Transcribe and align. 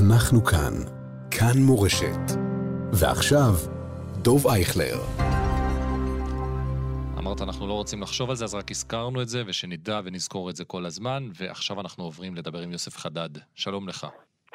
אנחנו 0.00 0.44
כאן. 0.44 0.72
כאן 1.30 1.58
מורשת. 1.58 2.20
ועכשיו, 2.92 3.54
דוב 4.22 4.46
אייכלר. 4.46 4.98
אמרת, 7.18 7.40
אנחנו 7.42 7.66
לא 7.66 7.72
רוצים 7.72 8.02
לחשוב 8.02 8.30
על 8.30 8.36
זה, 8.36 8.44
אז 8.44 8.54
רק 8.54 8.70
הזכרנו 8.70 9.22
את 9.22 9.28
זה, 9.28 9.42
ושנדע 9.46 10.00
ונזכור 10.04 10.50
את 10.50 10.56
זה 10.56 10.64
כל 10.64 10.86
הזמן, 10.86 11.28
ועכשיו 11.34 11.80
אנחנו 11.80 12.04
עוברים 12.04 12.34
לדבר 12.34 12.60
עם 12.60 12.72
יוסף 12.72 12.96
חדד. 12.96 13.30
שלום 13.54 13.88
לך. 13.88 14.06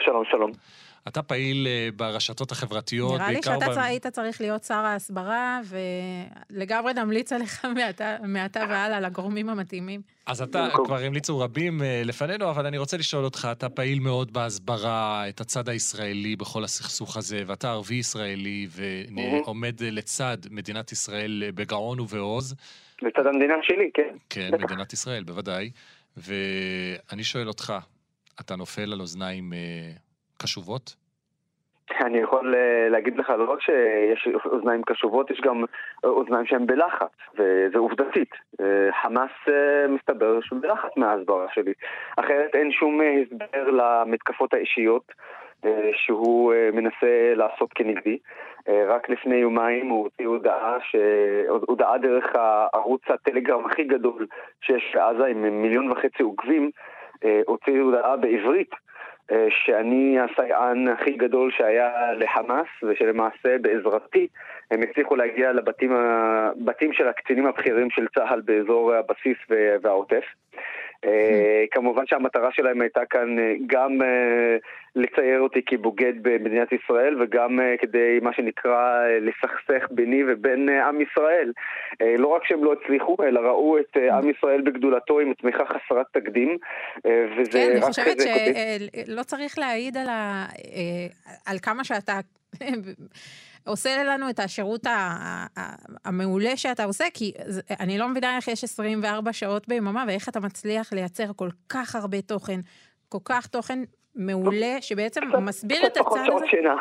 שלום, 0.05 0.23
שלום. 0.31 0.51
אתה 1.07 1.21
פעיל 1.21 1.67
אה, 1.67 1.89
ברשתות 1.95 2.51
החברתיות, 2.51 3.13
נראה 3.13 3.31
לי 3.31 3.39
שאתה 3.43 3.69
ב- 3.69 3.77
היית 3.77 4.07
צריך 4.07 4.41
להיות 4.41 4.63
שר 4.63 4.73
ההסברה, 4.73 5.59
ולגמרי 6.51 6.93
נמליץ 6.93 7.33
עליך 7.33 7.65
מעתה- 7.75 8.17
מעתה 8.23 8.59
והלאה 8.70 8.99
לגורמים 8.99 9.49
המתאימים. 9.49 10.02
אז 10.27 10.41
אתה, 10.41 10.65
במקום. 10.65 10.85
כבר 10.85 10.97
המליצו 10.97 11.39
רבים 11.39 11.81
אה, 11.83 12.02
לפנינו, 12.05 12.49
אבל 12.49 12.65
אני 12.65 12.77
רוצה 12.77 12.97
לשאול 12.97 13.23
אותך, 13.25 13.47
אתה 13.52 13.70
פעיל 13.70 13.99
מאוד 13.99 14.33
בהסברה, 14.33 15.29
את 15.29 15.41
הצד 15.41 15.70
הישראלי 15.70 16.35
בכל 16.35 16.63
הסכסוך 16.63 17.17
הזה, 17.17 17.44
ואתה 17.47 17.72
ערבי 17.72 17.95
ישראלי, 17.95 18.67
ועומד 18.72 19.81
לצד 19.83 20.38
מדינת 20.52 20.91
ישראל 20.91 21.44
אה, 21.45 21.52
בגאון 21.52 21.99
ובעוז. 21.99 22.55
לצד 23.02 23.25
המדינה 23.25 23.53
שלי, 23.63 23.89
כן. 23.94 24.16
כן, 24.30 24.49
בטח. 24.53 24.63
מדינת 24.63 24.94
ישראל, 24.94 25.23
בוודאי. 25.23 25.69
ואני 26.17 27.23
שואל 27.23 27.47
אותך, 27.47 27.73
אתה 28.41 28.55
נופל 28.55 28.94
על 28.94 28.99
אוזניים 28.99 29.53
אה, 29.53 29.91
קשובות? 30.38 30.95
אני 32.05 32.17
יכול 32.17 32.55
אה, 32.55 32.89
להגיד 32.89 33.17
לך, 33.17 33.30
לא 33.30 33.52
רק 33.52 33.61
שיש 33.61 34.27
אוזניים 34.45 34.81
קשובות, 34.85 35.31
יש 35.31 35.41
גם 35.41 35.63
אוזניים 36.03 36.45
שהן 36.45 36.67
בלחץ, 36.67 37.11
וזה 37.34 37.77
עובדתית. 37.77 38.30
אה, 38.61 38.89
חמאס 39.02 39.31
מסתבר 39.89 40.41
שהוא 40.41 40.61
בלחץ 40.61 40.89
מההסברה 40.98 41.45
שלי. 41.53 41.73
אחרת 42.17 42.55
אין 42.55 42.71
שום 42.71 43.02
הסבר 43.02 43.70
למתקפות 43.71 44.53
האישיות 44.53 45.11
שהוא 45.94 46.53
מנסה 46.73 47.33
לעשות 47.36 47.73
כנגדי. 47.73 48.17
רק 48.88 49.09
לפני 49.09 49.36
יומיים 49.36 49.88
הוא 49.89 50.03
הוציא 50.03 50.28
הודעה, 50.28 50.78
ש... 50.81 50.95
הודעה 51.47 51.97
דרך 51.97 52.25
הערוץ 52.36 53.02
הטלגרם 53.08 53.66
הכי 53.66 53.83
גדול 53.83 54.28
שיש 54.61 54.95
בעזה 54.95 55.25
עם 55.25 55.61
מיליון 55.61 55.91
וחצי 55.91 56.23
עוקבים, 56.23 56.72
הוציא 57.45 57.81
הודעה 57.81 58.17
בעברית 58.17 58.71
אה, 59.31 59.47
שאני 59.49 60.17
הסייען 60.19 60.88
הכי 60.88 61.11
גדול 61.11 61.52
שהיה 61.52 62.13
לחמאס, 62.13 62.67
ושלמעשה 62.83 63.57
בעזרתי 63.61 64.27
הם 64.72 64.81
הצליחו 64.81 65.16
להגיע 65.16 65.52
לבתים 65.53 66.94
של 66.94 67.07
הקצינים 67.07 67.45
הבכירים 67.45 67.89
של 67.89 68.07
צה"ל 68.16 68.41
באזור 68.41 68.94
הבסיס 68.94 69.38
והעוטף. 69.81 70.23
אה, 71.06 71.64
כמובן 71.72 72.03
שהמטרה 72.08 72.50
שלהם 72.52 72.81
הייתה 72.81 73.06
כאן 73.09 73.39
אה, 73.39 73.53
גם 73.67 74.02
אה, 74.02 74.58
לצייר 74.95 75.39
אותי 75.39 75.62
כבוגד 75.66 76.14
במדינת 76.22 76.72
ישראל 76.72 77.22
וגם 77.22 77.59
כדי 77.81 78.20
מה 78.22 78.34
שנקרא 78.34 79.08
לסכסך 79.22 79.88
ביני 79.92 80.23
ובין 80.28 80.70
עם 80.70 81.02
ישראל. 81.02 81.52
לא 82.17 82.28
רק 82.28 82.45
שהם 82.45 82.64
לא 82.64 82.73
הצליחו, 82.73 83.17
אלא 83.23 83.39
ראו 83.39 83.78
את 83.80 83.97
עם 83.97 84.30
ישראל 84.30 84.62
בגדולתו 84.62 85.20
עם 85.20 85.34
תמיכה 85.34 85.64
חסרת 85.66 86.06
תקדים. 86.12 86.58
וזה 87.38 87.52
כן, 87.52 87.69
אני 87.72 87.81
חושבת. 87.81 88.17
שלא 89.08 89.23
צריך 89.23 89.59
להעיד 89.59 89.97
על 89.97 90.08
ה- 90.09 90.45
על 91.45 91.58
כמה 91.62 91.84
שאתה 91.84 92.19
עושה 93.67 94.03
לנו 94.03 94.30
את 94.30 94.39
השירות 94.39 94.88
המעולה 96.06 96.58
שאתה 96.58 96.84
עושה, 96.84 97.06
כי 97.14 97.31
אני 97.80 97.97
לא 97.97 98.09
מבינה 98.09 98.36
איך 98.36 98.47
יש 98.47 98.64
24 98.64 99.34
שעות 99.34 99.67
ביממה 99.67 100.03
ואיך 100.08 100.30
אתה 100.30 100.39
מצליח 100.39 100.94
לייצר 100.94 101.31
כל 101.36 101.50
כך 101.70 101.95
הרבה 101.95 102.22
תוכן, 102.22 102.59
כל 103.09 103.17
כך 103.25 103.47
תוכן 103.47 103.80
מעולה, 104.16 104.75
שבעצם 104.81 105.21
קצת- 105.30 105.39
מסביר 105.39 105.77
קצת 105.77 105.88
את 105.88 105.91
הצד 105.91 106.02
פחות 106.02 106.17
הזה. 106.17 106.27
שעות 106.27 106.44
שינה. 106.47 106.75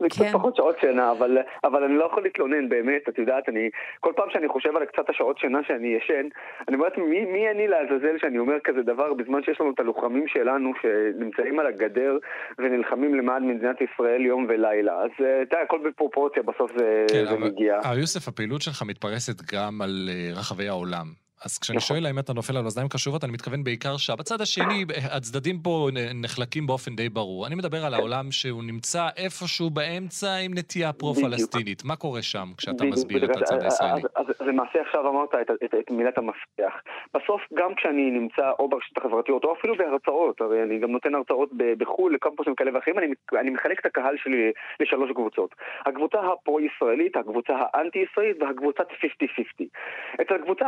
זה 0.00 0.08
קצת 0.08 0.18
כן. 0.24 0.32
פחות 0.32 0.56
שעות 0.56 0.76
שינה, 0.80 1.12
אבל, 1.12 1.38
אבל 1.64 1.84
אני 1.84 1.94
לא 1.94 2.04
יכול 2.04 2.22
להתלונן 2.22 2.68
באמת, 2.68 3.08
את 3.08 3.18
יודעת, 3.18 3.48
אני, 3.48 3.70
כל 4.00 4.12
פעם 4.16 4.28
שאני 4.32 4.48
חושב 4.48 4.76
על 4.76 4.84
קצת 4.84 5.10
השעות 5.10 5.38
שינה 5.38 5.58
שאני 5.66 5.88
ישן, 5.88 6.28
אני 6.68 6.76
אומרת, 6.76 6.98
מי, 6.98 7.24
מי 7.24 7.50
אני 7.50 7.68
לעזאזל 7.68 8.16
שאני 8.20 8.38
אומר 8.38 8.54
כזה 8.64 8.82
דבר 8.82 9.14
בזמן 9.14 9.42
שיש 9.42 9.60
לנו 9.60 9.70
את 9.70 9.80
הלוחמים 9.80 10.24
שלנו 10.28 10.72
שנמצאים 10.82 11.58
על 11.58 11.66
הגדר 11.66 12.18
ונלחמים 12.58 13.14
למען 13.14 13.48
מדינת 13.48 13.76
ישראל 13.80 14.20
יום 14.26 14.46
ולילה. 14.48 14.92
אז 15.02 15.10
אה, 15.20 15.42
אתה 15.42 15.54
יודע, 15.54 15.64
הכל 15.64 15.78
בפרופורציה, 15.88 16.42
בסוף 16.42 16.70
זה, 16.78 17.04
כן, 17.12 17.24
זה 17.24 17.30
אבל 17.30 17.38
מגיע. 17.44 17.80
הרב 17.84 17.98
יוסף, 17.98 18.28
הפעילות 18.28 18.62
שלך 18.62 18.82
מתפרסת 18.86 19.54
גם 19.54 19.82
על 19.82 20.08
אה, 20.08 20.30
רחבי 20.40 20.68
העולם. 20.68 21.25
אז 21.44 21.58
כשאני 21.58 21.76
נכון. 21.76 21.86
שואל 21.88 22.06
האם 22.06 22.18
אתה 22.18 22.32
נופל 22.32 22.56
על 22.56 22.64
אוזניים 22.64 22.88
קשובות, 22.88 23.24
אני 23.24 23.32
מתכוון 23.32 23.64
בעיקר 23.64 23.96
שבצד 23.96 24.40
השני, 24.40 24.84
הצדדים 25.12 25.58
פה 25.58 25.88
נחלקים 26.14 26.66
באופן 26.66 26.96
די 26.96 27.08
ברור. 27.08 27.46
אני 27.46 27.54
מדבר 27.54 27.84
על 27.86 27.94
העולם 27.94 28.30
שהוא 28.30 28.62
נמצא 28.64 29.08
איפשהו 29.16 29.70
באמצע 29.70 30.36
עם 30.44 30.52
נטייה 30.54 30.92
פרו-פלסטינית. 30.92 31.84
מה 31.84 31.96
קורה 31.96 32.22
שם 32.22 32.46
כשאתה 32.58 32.72
בדיוק, 32.76 32.92
מסביר 32.94 33.24
את 33.24 33.28
בדיוק. 33.28 33.42
הצד 33.42 33.54
אז- 33.56 33.62
הישראלי? 33.64 34.02
אז, 34.16 34.26
אז 34.40 34.46
למעשה 34.46 34.80
עכשיו 34.80 35.08
אמרת 35.08 35.34
את, 35.34 35.50
את, 35.64 35.74
את 35.80 35.90
מילת 35.90 36.18
המפתח. 36.18 36.72
בסוף, 37.14 37.40
גם 37.54 37.74
כשאני 37.74 38.10
נמצא 38.10 38.50
או 38.58 38.68
ברשתות 38.68 38.98
החברתיות, 38.98 39.44
או 39.44 39.54
אפילו 39.58 39.76
בהרצאות, 39.76 40.40
הרי 40.40 40.62
אני 40.62 40.78
גם 40.78 40.90
נותן 40.90 41.14
הרצאות 41.14 41.50
בחו"ל 41.78 42.14
לקמפוסים 42.14 42.54
כאלה 42.54 42.70
ואחרים, 42.74 42.98
אני, 42.98 43.06
אני 43.40 43.50
מחלק 43.50 43.80
את 43.80 43.86
הקהל 43.86 44.14
שלי 44.22 44.52
לשלוש 44.80 45.10
קבוצות. 45.14 45.54
הקבוצה 45.86 46.18
הפרו-ישראלית, 46.32 47.16
הקבוצה 47.16 47.52
האנטי-ישראלית 47.72 48.36
והקבוצת 48.42 48.86
50-50. 48.90 49.64
אצל 50.22 50.34
הקבוצה 50.34 50.66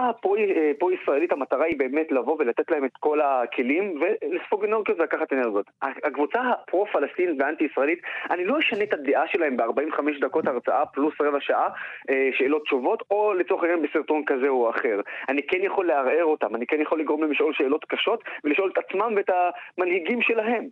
הפרו-ישראלית 0.70 1.32
המטרה 1.32 1.64
היא 1.64 1.78
באמת 1.78 2.12
לבוא 2.12 2.36
ולתת 2.38 2.70
להם 2.70 2.84
את 2.84 2.96
כל 3.00 3.20
הכלים 3.20 4.00
ולספוג 4.00 4.64
אנרגיות 4.64 5.00
ולקחת 5.00 5.32
אנרגיות. 5.32 5.66
הקבוצה 5.82 6.40
הפרו-פלסטינית 6.40 7.36
והאנטי-ישראלית, 7.40 7.98
אני 8.30 8.44
לא 8.44 8.58
אשנה 8.58 8.84
את 8.84 8.92
הדעה 8.92 9.28
שלהם 9.28 9.56
ב-45 9.56 10.20
דקות 10.20 10.46
הרצאה 10.46 10.86
פלוס 10.86 11.14
רבע 11.20 11.40
שעה 11.40 11.68
אה, 12.10 12.28
שאלות 12.32 12.62
תשובות, 12.62 13.02
או 13.10 13.34
לצורך 13.34 13.62
העניין 13.62 13.82
בסרטון 13.82 14.24
כזה 14.26 14.48
או 14.48 14.70
אחר. 14.70 15.00
אני 15.28 15.42
כן 15.42 15.58
יכול 15.62 15.86
לערער 15.86 16.24
אותם, 16.24 16.54
אני 16.54 16.66
כן 16.66 16.80
יכול 16.80 17.00
לגרום 17.00 17.22
להם 17.22 17.32
לשאול 17.32 17.52
שאלות 17.54 17.84
קשות 17.84 18.24
ולשאול 18.44 18.70
את 18.72 18.78
עצמם 18.78 19.12
ואת 19.16 19.30
המנהיגים 19.78 20.22
שלהם. 20.22 20.64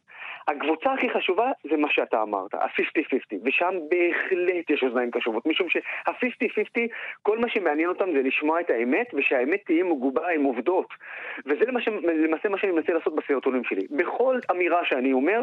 הקבוצה 0.49 0.93
הכי 0.93 1.11
חשובה 1.11 1.51
זה 1.71 1.77
מה 1.77 1.89
שאתה 1.91 2.23
אמרת, 2.23 2.55
ה-50-50, 2.55 3.37
ושם 3.45 3.75
בהחלט 3.91 4.71
יש 4.71 4.83
אוזניים 4.83 5.11
קשובות, 5.11 5.47
משום 5.47 5.69
שה-50-50, 5.69 6.81
כל 7.23 7.39
מה 7.39 7.49
שמעניין 7.49 7.89
אותם 7.89 8.13
זה 8.13 8.23
לשמוע 8.23 8.61
את 8.61 8.71
האמת, 8.71 9.07
ושהאמת 9.15 9.61
תהיה 9.67 9.76
מגובה 9.83 10.29
עם 10.29 10.45
עובדות. 10.45 10.89
וזה 11.47 11.65
למעשה, 11.65 11.91
למעשה 11.91 12.49
מה 12.49 12.59
שאני 12.59 12.73
מנסה 12.73 12.93
לעשות 12.93 13.15
בסרטונים 13.15 13.65
שלי. 13.65 13.87
בכל 13.91 14.39
אמירה 14.51 14.85
שאני 14.85 15.13
אומר, 15.13 15.41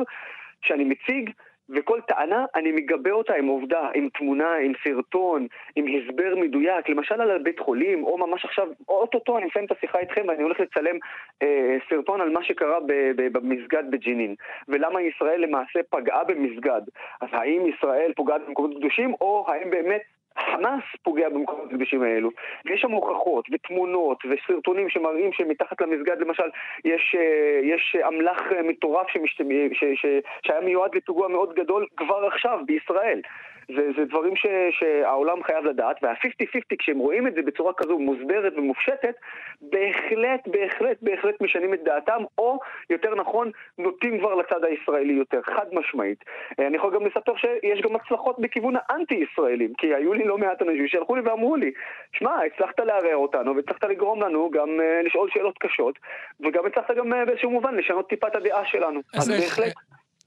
שאני 0.61 0.83
מציג, 0.83 1.29
וכל 1.69 1.99
טענה, 2.07 2.45
אני 2.55 2.71
מגבה 2.71 3.11
אותה 3.11 3.33
עם 3.33 3.47
עובדה, 3.47 3.89
עם 3.93 4.09
תמונה, 4.09 4.55
עם 4.55 4.73
סרטון, 4.83 5.47
עם 5.75 5.85
הסבר 5.87 6.35
מדויק, 6.35 6.89
למשל 6.89 7.21
על 7.21 7.43
בית 7.43 7.59
חולים, 7.59 8.03
או 8.03 8.17
ממש 8.17 8.45
עכשיו, 8.45 8.67
אוטוטו 8.87 9.37
אני 9.37 9.45
מסיים 9.45 9.65
את 9.65 9.71
השיחה 9.71 9.99
איתכם 9.99 10.25
ואני 10.27 10.43
הולך 10.43 10.59
לצלם 10.59 10.97
אה, 11.41 11.77
סרטון 11.89 12.21
על 12.21 12.29
מה 12.29 12.43
שקרה 12.43 12.79
במסגד 13.17 13.83
בג'נין, 13.89 14.35
ולמה 14.67 15.01
ישראל 15.01 15.41
למעשה 15.41 15.79
פגעה 15.89 16.23
במסגד. 16.23 16.81
אז 17.21 17.29
האם 17.31 17.67
ישראל 17.67 18.13
פוגעת 18.15 18.41
במקומות 18.47 18.77
קדושים, 18.77 19.13
או 19.21 19.45
האם 19.47 19.69
באמת 19.69 20.01
חמאס 20.39 20.83
פוגע 21.03 21.29
במקומות 21.29 21.71
הקדושים 21.71 22.03
האלו. 22.03 22.29
ויש 22.65 22.81
שם 22.81 22.91
הוכחות 22.91 23.45
ותמונות 23.51 24.17
וסרטונים 24.25 24.89
שמראים 24.89 25.33
שמתחת 25.33 25.81
למסגד 25.81 26.21
למשל 26.21 26.49
יש, 26.85 27.15
אה, 27.19 27.59
יש 27.63 27.95
אמל"ח 28.07 28.41
מטורף 28.63 29.07
שמשת... 29.07 29.45
ש... 29.73 29.83
ש... 29.95 30.05
שהיה 30.45 30.61
מיועד 30.61 30.95
לפיגוע 30.95 31.27
מאוד 31.27 31.53
גדול 31.53 31.85
כבר 31.97 32.25
עכשיו 32.25 32.59
בישראל. 32.65 33.21
זה, 33.67 33.89
זה 33.97 34.05
דברים 34.05 34.35
ש, 34.35 34.45
שהעולם 34.71 35.43
חייב 35.43 35.65
לדעת, 35.65 35.95
וה-50-50 36.01 36.75
כשהם 36.79 36.99
רואים 36.99 37.27
את 37.27 37.33
זה 37.33 37.41
בצורה 37.41 37.73
כזו 37.77 37.99
מוסברת 37.99 38.53
ומופשטת, 38.57 39.15
בהחלט, 39.61 40.47
בהחלט, 40.47 40.97
בהחלט 41.01 41.41
משנים 41.41 41.73
את 41.73 41.83
דעתם, 41.83 42.21
או 42.37 42.59
יותר 42.89 43.15
נכון, 43.15 43.51
נוטים 43.77 44.19
כבר 44.19 44.35
לצד 44.35 44.63
הישראלי 44.63 45.13
יותר, 45.13 45.41
חד 45.41 45.65
משמעית. 45.73 46.23
אה, 46.59 46.67
אני 46.67 46.77
יכול 46.77 46.93
גם 46.93 47.05
לספר 47.05 47.35
שיש 47.35 47.81
גם 47.81 47.95
הצלחות 47.95 48.39
בכיוון 48.39 48.73
האנטי-ישראלים, 48.75 49.73
כי 49.77 49.95
היו 49.95 50.13
לי 50.13 50.23
לא 50.23 50.37
מעט 50.37 50.61
אנשים 50.61 50.87
שהלכו 50.87 51.15
לי 51.15 51.21
ואמרו 51.21 51.55
לי, 51.55 51.71
שמע, 52.13 52.31
הצלחת 52.45 52.79
לערער 52.79 53.15
אותנו, 53.15 53.55
והצלחת 53.55 53.83
לגרום 53.83 54.21
לנו 54.21 54.49
גם 54.51 54.67
uh, 54.67 55.05
לשאול 55.07 55.29
שאלות 55.33 55.57
קשות, 55.57 55.99
וגם 56.39 56.65
הצלחת 56.65 56.95
גם 56.95 57.13
uh, 57.13 57.25
באיזשהו 57.25 57.51
מובן 57.51 57.75
לשנות 57.75 58.09
טיפה 58.09 58.27
את 58.27 58.35
הדעה 58.35 58.65
שלנו. 58.65 58.99
אז 59.13 59.23
אז 59.23 59.31
איך- 59.31 59.59
בהחלט... 59.59 59.73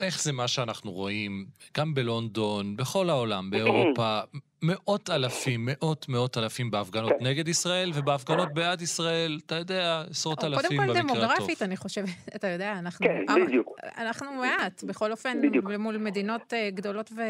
איך 0.00 0.22
זה 0.22 0.32
מה 0.32 0.48
שאנחנו 0.48 0.93
רואים, 0.93 1.46
גם 1.76 1.94
בלונדון, 1.94 2.76
בכל 2.76 3.10
העולם, 3.10 3.50
באירופה, 3.50 4.19
מאות 4.62 5.10
אלפים, 5.10 5.60
מאות 5.66 6.06
מאות 6.08 6.38
אלפים 6.38 6.70
בהפגנות 6.70 7.12
כן. 7.19 7.26
נגד 7.26 7.48
ישראל, 7.48 7.90
ובהפגנות 7.94 8.48
בעד 8.54 8.82
ישראל, 8.82 9.38
אתה 9.46 9.54
יודע, 9.54 10.02
עשרות 10.10 10.40
קודם 10.40 10.52
אלפים 10.52 10.78
כל 10.78 10.87
במקרה 10.87 11.00
הטוב. 11.00 11.16
דמוגרפית, 11.16 11.62
אני 11.62 11.76
חושבת, 11.76 12.08
אתה 12.37 12.46
יודע, 12.46 12.72
אנחנו... 12.78 13.06
כן, 13.06 13.25
בדיוק. 13.46 13.76
אנחנו 13.98 14.26
מעט, 14.32 14.84
בכל 14.84 15.10
אופן, 15.12 15.43
בדיוק. 15.43 15.70
מול 15.78 15.96
מדינות 15.96 16.54
אה, 16.54 16.70
גדולות 16.70 17.10
ו... 17.16 17.20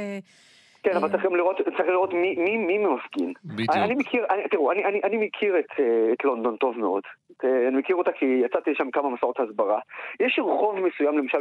כן, 0.82 0.96
אבל 0.96 1.10
צריך 1.10 1.24
גם 1.24 1.36
לראות, 1.36 1.56
צריך 1.56 1.88
לראות 1.88 2.12
מי, 2.12 2.36
מי, 2.36 2.56
מי 2.56 2.78
מפגין. 2.78 3.32
בדיוק. 3.44 3.70
אני 3.70 3.94
מכיר, 3.94 4.24
אני, 4.30 4.42
תראו, 4.50 4.72
אני, 4.72 4.84
אני, 4.84 5.00
אני 5.04 5.16
מכיר 5.16 5.58
את, 5.58 5.80
אה, 5.80 6.12
את 6.12 6.24
לונדון 6.24 6.56
טוב 6.56 6.78
מאוד. 6.78 7.02
אה, 7.44 7.68
אני 7.68 7.76
מכיר 7.76 7.96
אותה 7.96 8.12
כי 8.12 8.42
יצאתי 8.44 8.70
לשם 8.70 8.90
כמה 8.90 9.10
מסעות 9.10 9.40
הסברה. 9.40 9.78
יש 10.20 10.38
רחוב 10.38 10.80
מסוים, 10.80 11.18
למשל 11.18 11.38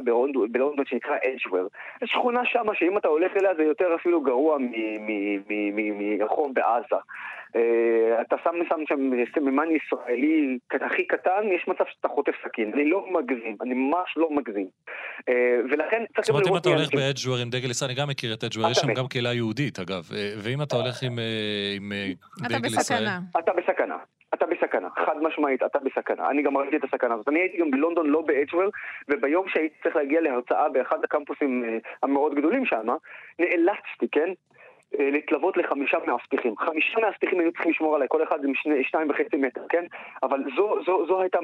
בלונדון, 0.51 0.86
שנקרא 0.86 1.15
אדג'וור. 1.15 1.68
יש 2.01 2.09
שכונה 2.09 2.42
שמה 2.45 2.75
שאם 2.75 2.97
אתה 2.97 3.07
הולך 3.07 3.31
אליה 3.38 3.56
זה 3.56 3.63
יותר 3.63 3.95
אפילו 3.95 4.21
גרוע 4.21 4.57
מרחוב 5.47 6.53
בעזה. 6.53 6.95
Uh, 7.56 8.21
אתה 8.21 8.36
שם 8.44 8.56
שם 8.69 8.80
שם 8.89 9.12
סממן 9.36 9.68
ישראלי 9.71 10.57
הכי 10.86 11.07
קטן, 11.07 11.42
יש 11.56 11.68
מצב 11.68 11.83
שאתה 11.89 12.07
חוטף 12.07 12.31
סכין. 12.48 12.71
אני 12.74 12.89
לא 12.89 13.06
מגזים, 13.12 13.57
אני 13.62 13.74
ממש 13.74 14.09
לא 14.18 14.30
מגזים. 14.31 14.68
Uh, 15.19 15.33
ולכן 15.71 16.03
צריך 16.15 16.27
זאת 16.27 16.30
אומרת, 16.30 16.48
אם 16.48 16.57
אתה 16.57 16.69
הולך 16.69 16.81
אנשים. 16.81 17.00
באדג'וור 17.00 17.38
עם 17.38 17.50
דגל 17.50 17.69
ישראל, 17.69 17.91
אני 17.91 18.00
גם 18.00 18.07
מכיר 18.09 18.33
את 18.33 18.44
אדג'וור, 18.44 18.71
יש 18.71 18.77
שם 18.77 18.91
אתה 18.91 19.00
גם 19.00 19.07
קהילה 19.07 19.33
יהודית, 19.33 19.80
אגב. 19.80 20.03
ואם 20.44 20.62
אתה 20.62 20.75
הולך 20.75 21.03
עם, 21.03 21.19
עם 21.75 21.91
אתה 22.48 22.57
דגל 22.57 22.68
ישראל... 22.68 22.80
בסכנה. 22.80 23.19
אתה 23.39 23.51
בסכנה. 23.53 23.98
בסכנה, 24.57 24.88
חד 24.90 25.24
משמעית, 25.24 25.63
אתה 25.63 25.80
בסכנה. 25.80 26.30
אני 26.30 26.42
גם 26.42 26.57
ראיתי 26.57 26.78
את 26.78 26.84
הסכנה 26.84 27.13
הזאת. 27.13 27.28
אני 27.28 27.40
הייתי 27.40 27.57
גם 27.57 27.72
בלונדון, 27.72 28.07
לא 28.07 28.22
באדג'וור, 28.22 28.69
וביום 29.10 29.48
שהייתי 29.48 29.75
צריך 29.84 29.96
להגיע 29.96 30.22
להרצאה 30.22 30.69
באחד 30.69 31.04
הקמפוסים 31.04 31.63
אה, 31.63 31.78
המאוד 32.04 32.36
גדולים 32.36 32.66
שם, 32.66 32.88
נאלצתי, 33.40 34.07
כן? 34.12 34.30
אה, 35.00 35.10
להתלוות 35.12 35.58
לחמישה 35.58 35.98
מאבטחים. 36.08 36.54
חמישה 36.58 37.00
מאבטחים 37.02 37.40
היו 37.40 37.52
צריכים 37.52 37.72
לשמור 37.72 37.96
עליי, 37.96 38.08
כל 38.12 38.24
אחד 38.24 38.44
עם 38.44 38.52
שני, 38.56 38.84
שניים 38.84 39.10
וחצי 39.10 39.38
מטר, 39.38 39.62
כן? 39.70 39.86
אבל 40.24 40.40
זו, 40.58 40.76
זו, 40.86 41.06
זו 41.08 41.22
הייתה, 41.22 41.38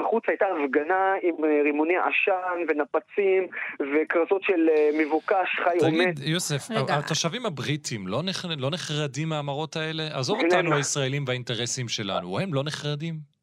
בחוץ 0.00 0.24
הייתה 0.28 0.44
הפגנה 0.64 1.14
עם 1.22 1.44
אה, 1.44 1.62
רימוני 1.62 1.94
עשן 1.96 2.58
ונפצים 2.68 3.46
וכרזות 3.94 4.42
של 4.42 4.68
אה, 4.76 4.90
מבוקש, 5.00 5.48
חי 5.64 5.78
או 5.82 5.90
מת. 5.92 6.14
תגיד, 6.16 6.28
יוסף, 6.28 6.70
רגע. 6.70 6.94
התושבים 6.98 7.46
הבריטים 7.46 8.06
לא 8.08 8.22
נח- 8.22 8.44
לא 8.58 8.70
נחרדים 8.70 9.28
מהמראות 9.28 9.76
האלה? 9.76 10.02
עזוב 10.18 10.38
אותנו 10.44 10.74
הישראלים 10.76 11.24
והאינטרסים 11.26 11.88
שלנו, 11.88 12.38
הם 12.40 12.54
לא 12.54 12.62
נחרדים? 12.64 13.37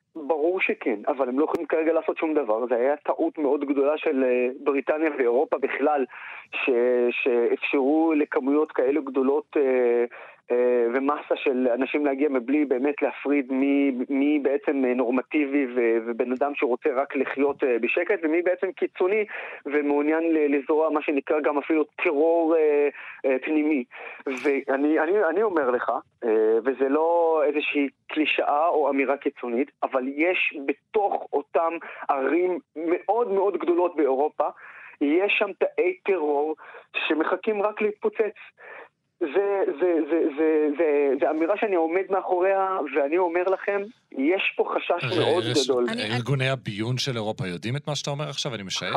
ברור 0.56 0.63
שכן, 0.63 1.00
אבל 1.07 1.30
הם 1.30 1.40
לא 1.40 1.44
יכולים 1.44 1.66
כרגע 1.66 1.94
לעשות 1.94 2.18
שום 2.18 2.34
דבר. 2.34 2.68
זה 2.68 2.75
היה 2.75 2.96
טעות 2.96 3.38
מאוד 3.38 3.66
גדולה 3.66 3.98
של 3.98 4.24
אה, 4.24 4.48
בריטניה 4.63 5.10
ואירופה 5.18 5.57
בכלל, 5.57 6.06
ש... 6.52 6.69
שאפשרו 7.12 8.13
לכמויות 8.18 8.72
כאלו 8.72 9.04
גדולות 9.04 9.57
אה, 9.57 10.06
ומסה 10.94 11.36
של 11.36 11.68
אנשים 11.74 12.06
להגיע 12.06 12.30
מבלי 12.30 12.65
באמת 12.65 13.01
להפריד 13.01 13.51
מי, 13.51 13.92
מי 14.09 14.39
בעצם 14.39 14.86
אה, 14.86 14.94
נורמטיבי. 14.94 15.65
ובן 16.06 16.31
אדם 16.31 16.51
שרוצה 16.56 16.89
רק 16.95 17.15
לחיות 17.15 17.63
אה, 17.63 17.80
בשקט, 17.80 18.19
ומי 18.24 18.42
בעצם 18.42 18.71
קיצוני 18.71 19.25
ומעוניין 19.65 20.24
לזרוע 20.33 20.89
מה 20.89 21.01
שנקרא 21.01 21.39
גם 21.39 21.57
אפילו 21.57 21.83
טרור 21.83 22.56
אה, 22.56 22.89
אה, 23.25 23.38
פנימי. 23.42 23.83
ואני 24.27 25.00
אני, 25.00 25.24
אני 25.30 25.44
אומר 25.44 25.69
לך, 25.69 25.92
אה, 26.24 26.30
וזה 26.65 26.89
לא 26.89 27.42
איזושהי 27.45 27.89
קלישאה 28.07 28.68
או 28.68 28.89
אמירה 28.89 29.18
קיצונית, 29.18 29.71
אבל 29.83 30.03
יש 30.07 30.57
בתוך 30.65 31.27
אותם 31.33 31.74
ערים 32.09 32.59
מאוד 32.75 33.31
מאוד 33.31 33.57
גדולות 33.57 33.95
באירופה, 33.95 34.47
יש 35.01 35.36
שם 35.39 35.51
תאי 35.59 35.94
טרור 36.06 36.56
שמחכים 37.07 37.62
רק 37.62 37.81
להתפוצץ. 37.81 38.36
זה, 39.19 39.63
זה, 39.79 39.94
זה, 40.09 40.23
זה, 40.38 40.67
זה, 40.77 41.13
זה 41.19 41.29
אמירה 41.29 41.57
שאני 41.57 41.75
עומד 41.75 42.03
מאחוריה, 42.09 42.77
ואני 42.95 43.17
אומר 43.17 43.44
לכם, 43.44 43.81
יש 44.17 44.53
פה 44.56 44.73
חשש 44.75 45.17
מאוד 45.19 45.44
גדול. 45.65 45.85
אני- 45.89 46.15
ארגוני 46.15 46.50
הביון 46.50 46.97
של 46.97 47.15
אירופה 47.15 47.47
יודעים 47.47 47.75
את 47.75 47.88
מה 47.88 47.95
שאתה 47.95 48.12
אומר 48.12 48.29
עכשיו? 48.29 48.56
אני 48.56 48.63
משער. 48.63 48.89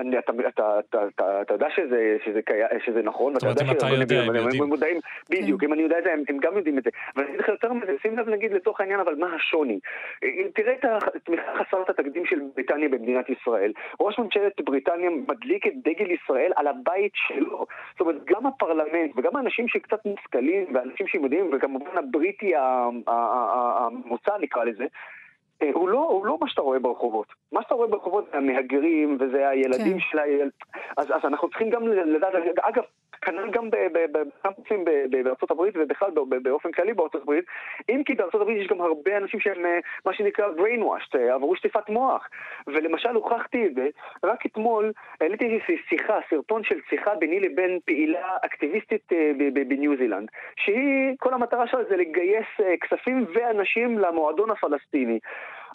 אני, 0.00 0.18
אתה, 0.18 0.32
אתה, 0.48 0.78
אתה, 0.80 0.98
אתה, 1.14 1.42
אתה 1.42 1.54
יודע 1.54 1.66
שזה, 1.76 2.16
שזה, 2.24 2.42
קיים, 2.42 2.66
שזה 2.86 3.02
נכון, 3.02 3.32
ואתה 3.34 3.46
יודע 3.46 3.62
אתה 3.72 3.86
יודע, 3.86 3.86
הם 3.94 4.00
יודעים, 4.00 4.34
יודעים. 4.34 4.62
הם 4.62 4.68
מודעים, 4.68 5.00
בדיוק, 5.30 5.60
כן. 5.60 5.66
אם 5.66 5.72
אני 5.72 5.82
יודע 5.82 5.98
את 5.98 6.04
זה, 6.04 6.12
הם, 6.12 6.22
הם 6.28 6.38
גם 6.42 6.56
יודעים 6.56 6.78
את 6.78 6.84
זה. 6.84 6.90
אבל 7.16 7.22
אני 7.24 7.30
אגיד 7.30 7.40
לך 7.40 7.48
יותר 7.48 7.72
מזה, 7.72 7.92
שים 8.02 8.18
לב 8.18 8.28
נגיד 8.28 8.52
לצורך 8.52 8.80
העניין, 8.80 9.00
אבל 9.00 9.14
מה 9.14 9.26
השוני? 9.36 9.78
אה, 10.24 10.28
תראה 10.54 10.72
את 10.72 10.84
התמיכה 11.16 11.42
חסרת 11.58 11.90
התקדים 11.90 12.26
של 12.26 12.36
בריטניה 12.54 12.88
במדינת 12.88 13.26
ישראל. 13.30 13.72
ראש 14.00 14.18
ממשלת 14.18 14.52
בריטניה 14.64 15.10
מדליק 15.10 15.66
את 15.66 15.72
דגל 15.84 16.10
ישראל 16.10 16.52
על 16.56 16.66
הבית 16.66 17.12
שלו. 17.14 17.66
זאת 17.92 18.00
אומרת, 18.00 18.16
גם 18.24 18.46
הפרלמנט 18.46 19.10
וגם 19.16 19.36
האנשים 19.36 19.68
שקצת 19.68 20.04
מושכלים, 20.04 20.64
ואנשים 20.74 21.06
שיודעים, 21.06 21.50
וכמובן 21.56 21.90
הבריטי 21.98 22.52
המוצא 23.06 24.36
נקרא 24.56 24.64
לזה, 24.64 24.82
אה, 24.82 24.88
הוא 25.72 25.88
לא, 25.88 25.98
הוא 25.98 26.26
לא 26.26 26.38
מה 26.40 26.48
שאתה 26.48 26.62
רואה 26.62 26.78
ברחובות. 26.78 27.26
מה 27.52 27.62
שאתה 27.62 27.74
רואה 27.74 27.88
ברחובות 27.88 28.24
זה 28.30 28.38
המהגרים, 28.38 29.16
וזה 29.20 29.48
הילדים 29.48 29.92
כן. 29.92 30.00
של 30.00 30.18
הילד... 30.18 30.50
אז, 30.96 31.10
אז 31.10 31.24
אנחנו 31.24 31.48
צריכים 31.48 31.70
גם 31.70 31.88
לדעת, 31.88 32.34
אגב, 32.60 32.82
כנ"ל 33.22 33.50
גם 33.50 33.68
בקמפוסים 34.12 34.84
בארצות 35.10 35.50
הברית, 35.50 35.74
ובכלל 35.78 36.10
באופן 36.42 36.72
כללי 36.72 36.94
בארצות 36.94 37.22
הברית, 37.22 37.44
אם 37.88 38.02
כי 38.06 38.14
בארצות 38.14 38.40
הברית 38.40 38.58
יש 38.58 38.66
גם 38.66 38.80
הרבה 38.80 39.16
אנשים 39.16 39.40
שהם 39.40 39.66
אה, 39.66 39.78
מה 40.04 40.14
שנקרא 40.14 40.46
brainwashed, 40.48 41.18
אה, 41.18 41.34
עברו 41.34 41.56
שטיפת 41.56 41.88
מוח. 41.88 42.28
ולמשל 42.66 43.14
הוכחתי 43.14 43.66
את 43.66 43.74
זה, 43.74 43.88
רק 44.24 44.46
אתמול 44.46 44.92
העליתי 45.20 45.58
שיחה, 45.88 46.18
סרטון 46.30 46.64
של 46.64 46.80
שיחה 46.88 47.14
ביני 47.14 47.40
לבין 47.40 47.78
פעילה 47.84 48.36
אקטיביסטית 48.44 49.12
אה, 49.12 49.32
בניו 49.68 49.96
זילנד, 49.96 50.28
שהיא, 50.56 51.14
כל 51.18 51.34
המטרה 51.34 51.66
שלה 51.66 51.84
זה 51.84 51.96
לגייס 51.96 52.46
אה, 52.60 52.74
כספים 52.80 53.26
ואנשים 53.34 53.98
למועדון 53.98 54.50
הפלסטיני. 54.50 55.18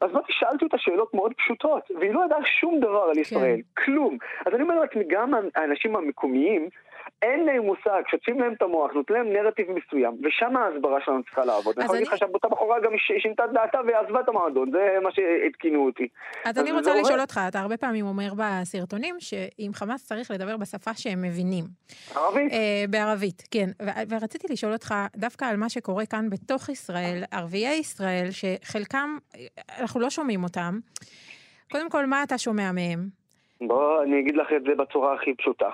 אז 0.02 0.12
באתי, 0.12 0.34
שאלתי 0.34 0.66
אותה 0.66 0.78
שאלות 0.78 1.14
מאוד 1.14 1.34
פשוטות, 1.34 1.92
והיא 2.00 2.14
לא 2.14 2.26
ידעה 2.26 2.40
שום 2.46 2.80
דבר 2.80 3.04
על 3.12 3.18
ישראל, 3.18 3.60
כלום. 3.78 4.18
אז 4.46 4.54
אני 4.54 4.64
אומר 4.64 4.80
לעצמי, 4.80 5.04
גם 5.10 5.34
האנשים 5.56 5.96
המקומיים, 5.96 6.70
אין 7.22 7.46
להם 7.46 7.62
מושג, 7.62 8.02
שוטפים 8.12 8.40
להם 8.40 8.54
את 8.54 8.62
המוח, 8.62 8.92
נותנים 8.92 9.24
להם 9.24 9.34
נרטיב 9.34 9.68
מסוים, 9.72 10.14
ושם 10.24 10.58
ההסברה 10.58 11.02
שלנו 11.06 11.24
צריכה 11.24 11.46
לעבוד. 11.46 11.76
אני 11.78 11.86
יכול 11.86 11.96
להגיד 11.96 12.08
לך 12.08 12.18
שאותה 12.18 12.48
בחורה 12.48 12.80
גם 12.80 12.92
שינתה 13.22 13.46
את 13.46 13.52
דעתה 13.54 13.80
ועזבה 13.88 14.20
את 14.20 14.30
המועדון, 14.30 14.72
זה 14.72 14.98
מה 15.04 15.10
שעדכנו 15.12 15.86
אותי. 15.86 16.08
אז 16.46 16.60
אני 16.60 16.72
רוצה. 16.72 16.92
לשאול 17.02 17.22
אותך, 17.22 17.40
אתה 17.48 17.60
הרבה 17.60 17.78
פעמים 17.78 18.06
אומר 18.06 18.34
בסרטונים 18.38 19.16
שעם 19.20 19.74
חמאס 19.74 20.08
צריך 20.08 20.32
לדבר 20.32 20.58
בשפה 20.58 20.94
שהם 20.94 21.22
מבינים. 21.22 21.64
ערבית? 22.16 22.52
אה, 22.54 22.84
בערבית, 22.90 23.44
כן. 23.52 23.70
ורציתי 24.10 24.48
לשאול 24.54 24.74
אותך 24.74 24.94
דווקא 25.16 25.46
על 25.46 25.58
מה 25.58 25.70
שקורה 25.70 26.06
כאן 26.06 26.30
בתוך 26.30 26.70
ישראל, 26.70 27.24
ערביי 27.32 27.78
ישראל, 27.80 28.28
שחלקם, 28.32 29.18
אנחנו 29.80 30.00
לא 30.00 30.10
שומעים 30.10 30.44
אותם. 30.44 30.80
קודם 31.72 31.90
כל, 31.90 32.06
מה 32.06 32.24
אתה 32.24 32.38
שומע 32.38 32.72
מהם? 32.72 33.00
בוא, 33.62 34.04
אני 34.04 34.20
אגיד 34.20 34.36
לך 34.36 34.48
את 34.56 34.64
זה 34.64 34.76
בצורה 34.84 35.16
הכי 35.16 35.36
פשוטה. 35.36 35.70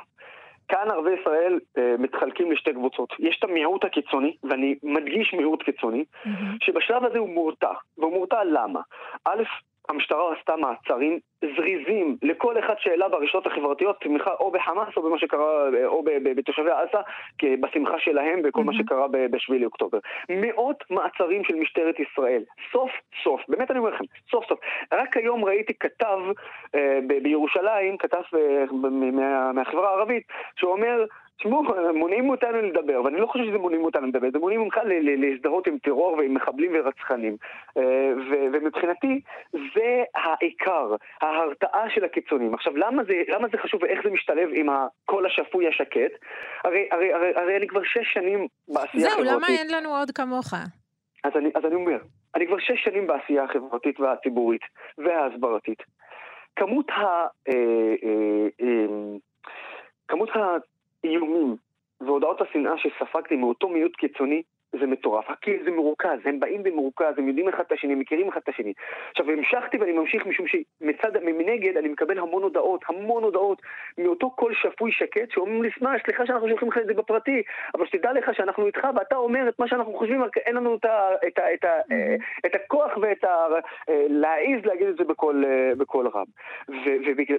כאן 0.67 0.91
ערבי 0.91 1.11
ישראל 1.21 1.59
אה, 1.77 1.95
מתחלקים 1.99 2.51
לשתי 2.51 2.73
קבוצות. 2.73 3.13
יש 3.19 3.39
את 3.39 3.43
המיעוט 3.43 3.85
הקיצוני, 3.85 4.35
ואני 4.43 4.75
מדגיש 4.83 5.33
מיעוט 5.33 5.63
קיצוני, 5.63 6.05
שבשלב 6.61 7.05
הזה 7.05 7.17
הוא 7.17 7.29
מורתע. 7.29 7.71
והוא 7.97 8.13
מורתע 8.13 8.43
למה? 8.43 8.81
א', 9.25 9.43
המשטרה 9.89 10.33
עשתה 10.39 10.55
מעצרים 10.55 11.19
זריזים 11.55 12.17
לכל 12.21 12.59
אחד 12.59 12.73
שהעלה 12.79 13.09
ברשתות 13.09 13.45
החברתיות 13.47 14.01
תמיכה 14.01 14.31
או 14.39 14.51
בחמאס 14.51 14.97
או 14.97 15.01
במה 15.01 15.19
שקרה, 15.19 15.67
או 15.85 16.03
בתושבי 16.35 16.71
עזה, 16.71 16.97
כי 17.37 17.55
בשמחה 17.57 17.99
שלהם 17.99 18.41
וכל 18.43 18.63
מה. 18.63 18.73
שקרה 18.73 19.07
בשביעי 19.31 19.59
לאוקטובר. 19.61 19.99
מאות 20.29 20.83
מעצרים 20.89 21.43
של 21.43 21.55
משטרת 21.55 21.95
ישראל. 21.99 22.43
סוף 22.71 22.91
סוף, 23.23 23.41
באמת 23.47 23.71
אני 23.71 23.79
אומר 23.79 23.89
לכם, 23.89 24.03
סוף 24.31 24.45
סוף. 24.45 24.59
רק 24.93 25.17
היום 25.17 25.45
ראיתי 25.45 25.73
כתב 25.79 26.19
אה, 26.75 26.99
בירושלים, 27.23 27.97
כתב 27.97 28.21
אה, 28.35 28.63
מה- 29.11 29.51
מהחברה 29.53 29.89
הערבית, 29.89 30.23
שאומר, 30.59 31.05
תשמעו, 31.37 31.63
מונעים 31.93 32.29
אותנו 32.29 32.61
לדבר, 32.61 33.01
ואני 33.03 33.17
לא 33.17 33.27
חושב 33.27 33.43
שזה 33.45 33.57
מונעים 33.57 33.83
אותנו 33.83 34.07
לדבר, 34.07 34.27
זה 34.31 34.39
מונעים 34.39 34.61
ממך 34.61 34.77
להזדהות 35.01 35.67
עם 35.67 35.77
טרור 35.77 36.13
ועם 36.13 36.33
מחבלים 36.33 36.71
ורצחנים. 36.73 37.37
אה, 37.77 38.11
ומבחינתי, 38.53 39.21
זה 39.51 40.03
העיקר, 40.15 40.95
ההרתעה 41.21 41.89
של 41.89 42.03
הקיצונים. 42.03 42.53
עכשיו, 42.53 42.77
למה 42.77 43.03
זה, 43.03 43.13
למה 43.27 43.47
זה 43.51 43.57
חשוב 43.57 43.83
ואיך 43.83 43.99
זה 44.03 44.09
משתלב 44.09 44.49
עם 44.53 44.67
הקול 44.69 45.25
השפוי 45.25 45.67
השקט? 45.67 46.11
הרי, 46.63 46.87
הרי, 46.91 47.13
הרי, 47.13 47.31
הרי 47.35 47.57
אני 47.57 47.67
כבר 47.67 47.83
שש 47.83 48.13
שנים 48.13 48.47
בעשייה 48.67 49.09
זהו, 49.09 49.11
החברתית. 49.11 49.33
למה 49.33 49.47
אין 49.47 49.67
לנו 49.71 49.95
עוד 49.95 50.11
כמוך? 50.11 50.53
אז 51.23 51.31
אני, 51.35 51.49
אז 51.55 51.65
אני 51.65 51.75
אומר, 51.75 51.97
אני 52.35 52.47
כבר 52.47 52.59
שש 52.59 52.83
שנים 52.83 53.07
בעשייה 53.07 53.43
החברתית 53.43 53.99
והציבורית 53.99 54.61
וההסברתית. 54.97 55.83
כמות 56.55 56.89
ה... 56.89 57.03
אה, 57.49 57.53
אה, 58.03 58.47
אה, 58.61 58.85
כמות 60.07 60.29
האיומים 61.03 61.55
והודעות 62.01 62.41
השנאה 62.41 62.77
שספגתי 62.77 63.35
מאותו 63.35 63.69
מיעוט 63.69 63.95
קיצוני 63.95 64.41
זה 64.79 64.87
מטורף. 64.87 65.25
כי 65.41 65.51
זה 65.63 65.71
מרוכז, 65.71 66.19
הם 66.25 66.39
באים 66.39 66.63
במרוכז, 66.63 67.13
הם 67.17 67.27
יודעים 67.27 67.49
אחד 67.49 67.63
את 67.67 67.71
השני, 67.71 67.93
הם 67.93 67.99
מכירים 67.99 68.29
אחד 68.29 68.39
את 68.43 68.49
השני. 68.49 68.73
עכשיו, 69.09 69.31
המשכתי 69.31 69.77
ואני 69.77 69.91
ממשיך 69.91 70.25
משום 70.25 70.45
שמצד, 70.47 71.23
מנגד 71.23 71.77
אני 71.77 71.87
מקבל 71.87 72.19
המון 72.19 72.43
הודעות, 72.43 72.81
המון 72.87 73.23
הודעות 73.23 73.61
מאותו 73.97 74.31
קול 74.31 74.53
שפוי 74.53 74.91
שקט 74.91 75.31
שאומרים 75.31 75.63
לי, 75.63 75.69
שמע, 75.71 75.91
סליחה 76.05 76.25
שאנחנו 76.25 76.49
שולחים 76.49 76.67
לך 76.67 76.77
את 76.77 76.85
זה 76.85 76.93
בפרטי, 76.93 77.41
אבל 77.75 77.85
שתדע 77.85 78.13
לך 78.13 78.29
שאנחנו 78.33 78.67
איתך 78.67 78.87
ואתה 78.95 79.15
אומר 79.15 79.49
את 79.49 79.59
מה 79.59 79.67
שאנחנו 79.67 79.93
חושבים, 79.93 80.23
רק 80.23 80.37
אין 80.37 80.55
לנו 80.55 80.75
את, 80.75 80.85
ה, 80.85 81.09
את, 81.27 81.39
ה, 81.39 81.53
את, 81.53 81.63
ה, 81.63 81.73
אה, 81.91 82.15
את 82.45 82.55
הכוח 82.55 82.91
ואת 83.01 83.23
ה... 83.23 83.27
אה, 83.89 84.05
להעיז 84.09 84.65
להגיד 84.65 84.87
את 84.87 84.97
זה 84.97 85.03
בקול, 85.03 85.45
אה, 85.45 85.75
בקול 85.77 86.07
רם. 86.07 86.25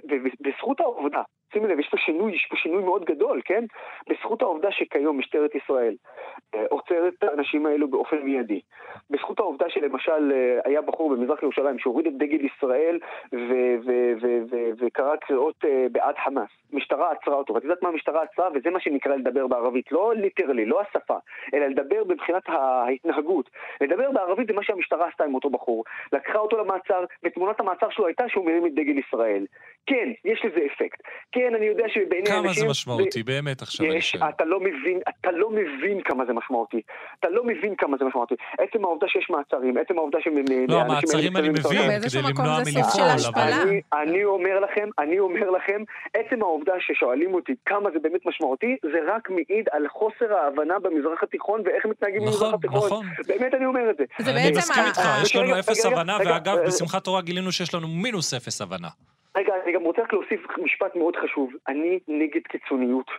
ובזכות 0.09 0.79
העובדה 0.79 1.21
שימי 1.53 1.67
לב, 1.67 1.79
יש 1.79 1.89
פה 1.89 1.97
שינוי, 1.97 2.35
יש 2.35 2.47
פה 2.49 2.55
שינוי 2.55 2.83
מאוד 2.83 3.05
גדול, 3.05 3.41
כן? 3.45 3.63
בזכות 4.09 4.41
העובדה 4.41 4.71
שכיום 4.71 5.19
משטרת 5.19 5.55
ישראל 5.55 5.95
אה, 6.55 6.65
עוצרת 6.69 7.13
את 7.17 7.23
האנשים 7.23 7.65
האלו 7.65 7.87
באופן 7.87 8.17
מיידי. 8.17 8.61
בזכות 9.09 9.39
העובדה 9.39 9.69
שלמשל 9.69 10.31
אה, 10.33 10.59
היה 10.65 10.81
בחור 10.81 11.09
במזרח 11.09 11.43
ירושלים 11.43 11.79
שהוריד 11.79 12.07
את 12.07 12.17
דגל 12.17 12.45
ישראל 12.45 12.99
וקרא 14.79 15.15
קריאות 15.15 15.65
אה, 15.65 15.85
בעד 15.91 16.15
חמאס. 16.17 16.49
משטרה 16.73 17.11
עצרה 17.11 17.35
אותו, 17.35 17.53
ואת 17.53 17.63
יודעת 17.63 17.83
מה 17.83 17.89
המשטרה 17.89 18.23
עצרה? 18.23 18.49
וזה 18.53 18.69
מה 18.69 18.79
שנקרא 18.79 19.15
לדבר 19.15 19.47
בערבית, 19.47 19.91
לא 19.91 20.13
literally, 20.15 20.65
לא 20.65 20.81
השפה, 20.81 21.17
אלא 21.53 21.67
לדבר 21.67 22.03
מבחינת 22.07 22.43
ההתנהגות. 22.47 23.49
לדבר 23.81 24.11
בערבית 24.11 24.47
זה 24.47 24.53
מה 24.53 24.63
שהמשטרה 24.63 25.07
עשתה 25.07 25.23
עם 25.23 25.35
אותו 25.35 25.49
בחור. 25.49 25.83
לקחה 26.13 26.37
אותו 26.37 26.57
למעצר, 26.57 27.05
ותמונת 27.23 27.59
המעצר 27.59 27.89
שלו 27.89 28.05
הייתה 28.05 28.29
שהוא 28.29 28.45
מרים 28.45 28.65
את 28.65 28.73
דגל 28.73 28.97
ישראל. 28.97 29.45
כן, 29.85 30.09
יש 30.25 30.45
לזה 30.45 30.59
אפקט. 30.65 31.01
כן, 31.31 31.38
אני 31.47 31.65
יודע 31.65 31.83
שבעיני 31.93 32.29
אנשים... 32.29 32.43
כמה 32.43 32.53
זה 32.53 32.65
משמעותי, 32.67 33.23
באמת 33.23 33.61
עכשיו 33.61 33.85
אני 33.85 34.01
שואל. 34.01 34.29
אתה 34.29 34.45
לא 34.45 34.59
מבין, 34.59 34.99
אתה 35.21 35.31
לא 35.31 35.49
מבין 35.49 36.01
כמה 36.01 36.25
זה 36.25 36.33
משמעותי. 36.33 36.81
אתה 37.19 37.29
לא 37.29 37.43
מבין 37.43 37.75
כמה 37.75 37.97
זה 37.97 38.05
משמעותי. 38.05 38.35
עצם 38.59 38.85
העובדה 38.85 39.07
שיש 39.07 39.29
מעצרים, 39.29 39.77
עצם 39.77 39.97
העובדה 39.97 40.17
ש... 40.21 40.27
לא, 40.67 40.81
המעצרים 40.81 41.37
אני 41.37 41.49
מבין, 41.49 41.99
כדי 42.09 42.21
למנוע 42.21 42.59
מלפעול, 42.59 43.07
אבל... 43.27 43.51
אני 44.01 44.23
אומר 44.23 44.59
לכם, 44.59 44.89
אני 44.99 45.19
אומר 45.19 45.49
לכם, 45.49 45.83
עצם 46.13 46.41
העובדה 46.41 46.73
ששואלים 46.79 47.33
אותי 47.33 47.55
כמה 47.65 47.89
זה 47.93 47.99
באמת 47.99 48.25
משמעותי, 48.25 48.77
זה 48.83 48.99
רק 49.07 49.29
מעיד 49.29 49.65
על 49.71 49.87
חוסר 49.87 50.33
ההבנה 50.33 50.79
במזרח 50.79 51.23
התיכון 51.23 51.61
ואיך 51.65 51.85
מתנהגים 51.85 52.21
במזרח 52.21 52.41
נכון, 52.41 52.53
התיכון. 52.53 52.85
נכון. 52.85 53.05
באמת 53.27 53.53
אני 53.53 53.65
אומר 53.65 53.89
את 53.89 53.97
זה. 53.97 54.31
אני 54.31 54.51
מסכים 54.57 54.83
איתך, 54.87 55.01
יש 55.23 55.35
לנו 55.35 55.59
אפס 55.59 55.85
הבנה, 55.85 56.17
ואגב, 56.25 56.57
בשמחת 56.67 57.03
תורה 57.03 57.21
גילינו 57.21 57.51
שיש 57.51 57.73
לנו 57.73 57.87
מינוס 57.87 58.33
אפס 58.33 58.61
הבנה. 58.61 58.87
רגע, 59.35 59.53
אני 59.63 59.71
גם 59.71 59.81
רוצה 59.81 60.01
רק 60.01 60.13
להוסיף 60.13 60.41
משפט 60.57 60.95
מאוד 60.95 61.15
חשוב. 61.15 61.53
אני 61.67 61.99
נגד 62.07 62.41
קיצוניות, 62.41 63.11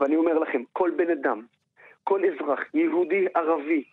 ואני 0.00 0.16
אומר 0.16 0.38
לכם, 0.38 0.62
כל 0.72 0.90
בן 0.96 1.10
אדם, 1.10 1.42
כל 2.04 2.20
אזרח, 2.24 2.60
יהודי, 2.74 3.26
ערבי, 3.34 3.84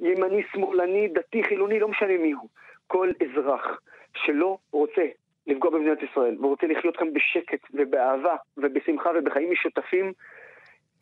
ימני, 0.00 0.42
שמאלני, 0.52 1.08
דתי, 1.08 1.44
חילוני, 1.44 1.80
לא 1.80 1.88
משנה 1.88 2.18
מי 2.18 2.32
הוא, 2.32 2.48
כל 2.86 3.10
אזרח 3.22 3.80
שלא 4.14 4.58
רוצה 4.72 5.02
לפגוע 5.46 5.70
במדינת 5.70 6.02
ישראל, 6.02 6.36
ורוצה 6.40 6.66
לחיות 6.66 6.96
כאן 6.96 7.12
בשקט 7.12 7.60
ובאהבה 7.74 8.36
ובשמחה 8.56 9.10
ובחיים 9.14 9.50
משותפים, 9.50 10.12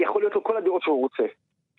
יכול 0.01 0.23
להיות 0.23 0.35
לו 0.35 0.45
כל 0.45 0.57
הדעות 0.57 0.83
שהוא 0.83 1.01
רוצה. 1.01 1.25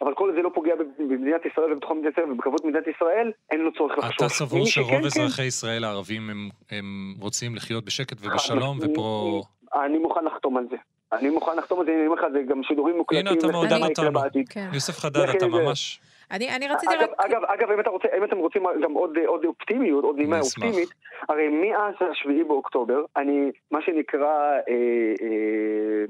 אבל 0.02 0.14
כל 0.14 0.34
זה 0.36 0.42
לא 0.42 0.52
פוגע 0.54 0.76
במדינת 0.98 1.46
ישראל 1.46 1.74
ובתחום 1.74 1.98
מדינת 1.98 2.14
ישראל 2.18 2.32
ובכבוד 2.32 2.62
מדינת 2.64 2.88
ישראל, 2.88 3.32
אין 3.52 3.62
לו 3.62 3.74
צורך 3.74 3.98
לחשוב. 3.98 4.14
אתה 4.16 4.30
סבור 4.30 4.66
שרוב 4.66 5.06
אזרחי 5.06 5.44
ישראל 5.44 5.84
הערבים 5.84 6.30
הם 6.72 7.14
רוצים 7.20 7.56
לחיות 7.56 7.86
בשקט 7.86 8.18
ובשלום 8.22 8.78
ופה... 8.82 9.42
אני 9.74 9.98
מוכן 9.98 10.26
לחתום 10.26 10.58
על 10.58 10.66
זה. 10.70 10.76
אני 11.12 11.30
מוכן 11.30 11.58
לחתום 11.58 11.80
על 11.80 11.86
זה, 11.86 11.92
אני 11.92 12.08
אומר 12.08 12.16
לך, 12.16 12.26
זה 12.34 12.42
גם 12.50 12.64
שידורים 12.64 12.98
מוקלטים. 12.98 13.28
הנה, 13.28 13.40
אתה 13.40 13.48
מעודד 13.48 13.82
אותנו. 13.90 14.20
כן. 14.50 14.70
יוסף 14.74 15.00
חדד, 15.00 15.30
אתה 15.30 15.48
ממש... 15.48 16.00
אני, 16.32 16.56
אני 16.56 16.68
רציתי 16.68 16.94
אגב, 16.94 17.10
רק... 17.20 17.26
אגב, 17.26 17.42
אגב, 17.44 17.72
אם, 17.72 17.80
אתה 17.80 17.90
רוצה, 17.90 18.08
אם 18.18 18.24
אתם 18.24 18.38
רוצים 18.38 18.64
גם 18.84 18.94
עוד, 18.94 19.18
עוד 19.26 19.46
אופטימיות, 19.46 20.04
עוד 20.04 20.18
נימה 20.18 20.40
אופטימית, 20.40 20.90
הרי 21.30 21.48
מאז 21.48 21.94
השביעי 22.12 22.44
באוקטובר, 22.44 23.06
אני, 23.18 23.52
מה 23.72 23.82
שנקרא, 23.82 24.26
אה, 24.26 24.74
אה, 25.22 26.09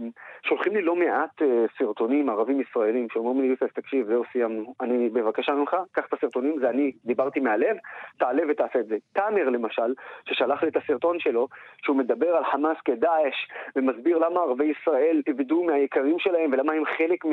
שולחים 0.49 0.75
לי 0.75 0.81
לא 0.81 0.95
מעט 0.95 1.41
אה, 1.41 1.65
סרטונים 1.77 2.29
ערבים 2.29 2.61
ישראלים 2.61 3.07
שאומרים 3.13 3.41
לי, 3.41 3.47
יוסף, 3.47 3.73
תקשיב, 3.73 4.07
זהו, 4.07 4.23
סיימנו. 4.31 4.73
אני, 4.81 5.09
בבקשה 5.09 5.51
ממך, 5.51 5.75
קח 5.91 6.05
את 6.07 6.13
הסרטונים, 6.13 6.59
זה 6.59 6.69
אני, 6.69 6.91
דיברתי 7.05 7.39
מהלב, 7.39 7.77
תעלה 8.17 8.43
ותעשה 8.49 8.79
את 8.79 8.87
זה. 8.87 8.97
תאמר, 9.13 9.49
למשל, 9.49 9.93
ששלח 10.25 10.63
לי 10.63 10.69
את 10.69 10.75
הסרטון 10.75 11.19
שלו, 11.19 11.47
שהוא 11.83 11.95
מדבר 11.95 12.35
על 12.35 12.43
חמאס 12.45 12.77
כדאעש, 12.85 13.35
ומסביר 13.75 14.17
למה 14.17 14.39
ערבי 14.39 14.65
ישראל 14.65 15.21
איבדו 15.27 15.63
מהיקרים 15.63 16.19
שלהם, 16.19 16.49
ולמה 16.53 16.73
הם 16.73 16.83
חלק 16.97 17.25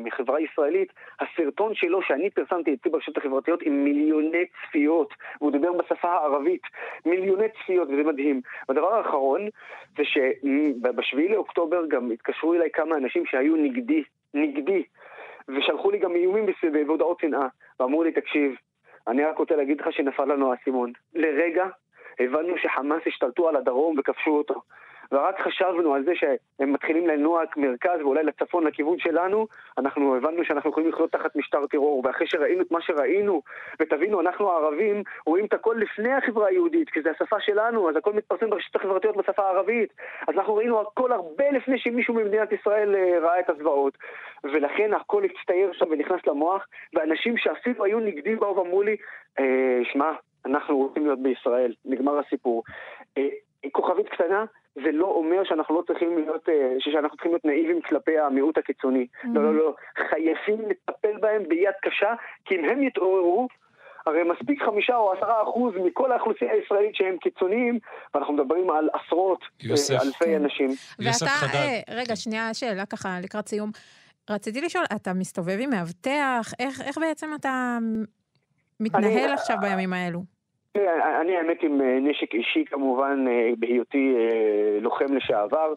מחברה 0.00 0.40
ישראלית, 0.40 0.92
הסרטון 1.20 1.74
שלו, 1.74 2.02
שאני 2.02 2.30
פרסמתי 2.30 2.74
אצלי 2.74 2.90
ברשתות 2.90 3.16
החברתיות, 3.16 3.62
עם 3.62 3.84
מיליוני 3.84 4.44
צפיות, 4.68 5.14
והוא 5.40 5.52
דיבר 5.52 5.72
בשפה 5.72 6.08
הערבית, 6.08 6.62
מיליוני 7.06 7.46
צפיות, 7.48 7.88
וזה 7.88 8.02
מדהים. 8.02 8.40
והדבר 8.68 8.94
האחרון, 8.94 9.48
זה 9.96 10.02
שבשביעי 10.04 11.28
לאוקטובר 11.28 11.86
גם 11.88 12.08
התקשרו 12.16 12.54
אליי 12.54 12.70
כמה 12.72 12.96
אנשים 12.96 13.26
שהיו 13.26 13.56
נגדי, 13.56 14.02
נגדי, 14.34 14.82
ושלחו 15.48 15.90
לי 15.90 15.98
גם 15.98 16.14
איומים 16.14 16.46
והודעות 16.86 17.20
שנאה, 17.20 17.46
ואמרו 17.80 18.02
לי, 18.02 18.12
תקשיב, 18.12 18.54
אני 19.08 19.24
רק 19.24 19.38
רוצה 19.38 19.56
להגיד 19.56 19.80
לך 19.80 19.92
שנפל 19.92 20.24
לנו 20.24 20.52
האסימון. 20.52 20.92
לרגע 21.14 21.66
הבנו 22.20 22.58
שחמאס 22.58 23.02
השתלטו 23.06 23.48
על 23.48 23.56
הדרום 23.56 23.98
וכבשו 23.98 24.30
אותו. 24.30 24.62
ורק 25.12 25.40
חשבנו 25.40 25.94
על 25.94 26.04
זה 26.04 26.12
שהם 26.14 26.72
מתחילים 26.72 27.06
לנוע 27.06 27.42
מרכז 27.56 28.00
ואולי 28.00 28.24
לצפון 28.24 28.66
לכיוון 28.66 28.98
שלנו, 28.98 29.46
אנחנו 29.78 30.16
הבנו 30.16 30.44
שאנחנו 30.44 30.70
יכולים 30.70 30.88
לחיות 30.88 31.12
תחת 31.12 31.36
משטר 31.36 31.66
טרור, 31.66 32.02
ואחרי 32.04 32.26
שראינו 32.26 32.62
את 32.62 32.70
מה 32.70 32.80
שראינו, 32.80 33.42
ותבינו, 33.80 34.20
אנחנו 34.20 34.50
הערבים 34.50 35.02
רואים 35.26 35.44
את 35.44 35.52
הכל 35.52 35.76
לפני 35.78 36.12
החברה 36.12 36.48
היהודית, 36.48 36.90
כי 36.90 37.02
זה 37.02 37.10
השפה 37.10 37.40
שלנו, 37.40 37.90
אז 37.90 37.96
הכל 37.96 38.12
מתפרסם 38.12 38.50
ברשתות 38.50 38.82
החברתיות 38.82 39.16
בשפה 39.16 39.42
הערבית. 39.42 39.92
אז 40.28 40.34
אנחנו 40.34 40.54
ראינו 40.54 40.80
הכל 40.80 41.12
הרבה 41.12 41.50
לפני 41.50 41.78
שמישהו 41.78 42.14
ממדינת 42.14 42.52
ישראל 42.52 42.94
אה, 42.94 43.18
ראה 43.18 43.40
את 43.40 43.50
הזוועות. 43.50 43.98
ולכן 44.44 44.94
הכל 44.94 45.22
הצטייר 45.24 45.72
שם 45.72 45.86
ונכנס 45.90 46.20
למוח, 46.26 46.66
ואנשים 46.94 47.36
שאפילו 47.36 47.84
היו 47.84 48.00
נגדים 48.00 48.38
באו 48.38 48.56
ואמרו 48.56 48.82
לי, 48.82 48.96
אה, 49.38 49.80
שמע, 49.92 50.12
אנחנו 50.46 50.76
רוצים 50.76 51.06
להיות 51.06 51.22
בישראל, 51.22 51.72
נגמר 51.84 52.18
הסיפור. 52.18 52.62
אה, 53.18 53.28
כוכבית 53.72 54.08
קטנה, 54.08 54.44
זה 54.84 54.92
לא 54.92 55.06
אומר 55.06 55.44
שאנחנו 55.44 55.74
לא 55.74 55.82
צריכים 55.86 56.18
להיות, 56.18 56.48
אה, 56.48 56.74
שאנחנו 56.78 57.16
צריכים 57.16 57.32
להיות 57.32 57.44
נאיבים 57.44 57.82
כלפי 57.82 58.18
המיעוט 58.18 58.58
הקיצוני. 58.58 59.06
Mm-hmm. 59.06 59.28
לא, 59.34 59.42
לא, 59.42 59.54
לא. 59.54 59.74
חייבים 60.10 60.68
לטפל 60.68 61.16
בהם 61.20 61.42
ביד 61.48 61.74
קשה, 61.82 62.14
כי 62.44 62.54
אם 62.54 62.64
הם 62.64 62.82
יתעוררו, 62.82 63.48
הרי 64.06 64.22
מספיק 64.22 64.62
חמישה 64.62 64.96
או 64.96 65.12
עשרה 65.12 65.42
אחוז 65.42 65.74
מכל 65.84 66.12
האוכלוסייה 66.12 66.52
הישראלית 66.52 66.94
שהם 66.94 67.16
קיצוניים, 67.16 67.78
ואנחנו 68.14 68.34
מדברים 68.34 68.70
על 68.70 68.88
עשרות 68.92 69.40
אה, 69.42 69.68
יוסף, 69.68 69.94
אלפי 70.02 70.24
כן. 70.24 70.42
אנשים. 70.42 70.70
ואתה, 70.98 71.56
אה, 71.56 71.80
רגע, 71.90 72.16
שנייה, 72.16 72.54
שאלה 72.54 72.86
ככה 72.86 73.08
לקראת 73.22 73.48
סיום. 73.48 73.70
רציתי 74.30 74.60
לשאול, 74.60 74.84
אתה 74.96 75.12
מסתובב 75.12 75.56
עם 75.60 75.70
מאבטח? 75.70 76.52
איך, 76.58 76.80
איך 76.80 76.98
בעצם 76.98 77.30
אתה 77.40 77.78
מתנהל 78.80 79.04
אני, 79.04 79.32
עכשיו 79.32 79.56
בימים 79.60 79.92
האלו? 79.92 80.35
אני 81.20 81.36
האמת 81.36 81.62
עם 81.62 81.80
אה, 81.80 81.98
נשק 82.00 82.34
אישי 82.34 82.64
כמובן, 82.64 83.24
אה, 83.28 83.50
בהיותי 83.58 84.14
אה, 84.16 84.78
לוחם 84.80 85.14
לשעבר. 85.14 85.74